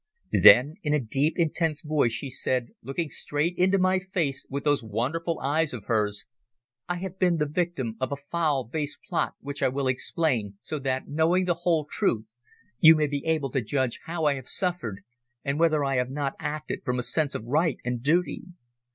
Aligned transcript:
Then 0.41 0.77
in 0.81 0.95
a 0.95 0.99
deep, 0.99 1.37
intense 1.37 1.83
voice 1.83 2.11
she 2.11 2.31
said, 2.31 2.69
looking 2.81 3.11
straight 3.11 3.55
into 3.55 3.77
my 3.77 3.99
face 3.99 4.47
with 4.49 4.63
those 4.63 4.81
wonderful 4.81 5.39
eyes 5.39 5.73
of 5.75 5.83
hers, 5.85 6.25
"I 6.89 6.95
have 6.95 7.19
been 7.19 7.37
the 7.37 7.45
victim 7.45 7.97
of 7.99 8.11
a 8.11 8.15
foul, 8.15 8.63
base 8.65 8.97
plot 9.07 9.35
which 9.41 9.61
I 9.61 9.67
will 9.67 9.85
explain, 9.87 10.57
so 10.63 10.79
that, 10.79 11.07
knowing 11.07 11.45
the 11.45 11.53
whole 11.61 11.85
truth, 11.85 12.25
you 12.79 12.95
may 12.95 13.05
be 13.05 13.23
able 13.27 13.51
to 13.51 13.61
judge 13.61 13.99
how 14.07 14.25
I 14.25 14.33
have 14.33 14.47
suffered, 14.47 15.03
and 15.45 15.59
whether 15.59 15.83
I 15.85 15.97
have 15.97 16.09
not 16.09 16.33
acted 16.39 16.83
from 16.83 16.97
a 16.97 17.03
sense 17.03 17.35
of 17.35 17.45
right 17.45 17.77
and 17.85 18.01
duty. 18.01 18.45